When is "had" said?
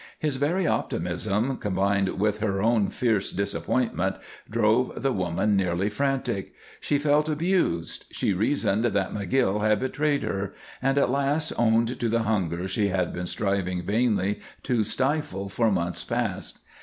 9.61-9.79, 12.87-13.13